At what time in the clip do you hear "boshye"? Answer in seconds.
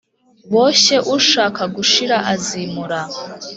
0.53-0.97